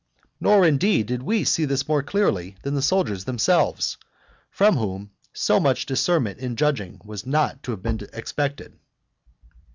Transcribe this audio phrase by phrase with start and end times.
[0.39, 3.97] Nor, indeed, did we see this more clearly than the soldiers themselves;
[4.49, 8.79] from whom so much discernment in judging was not to have been expected.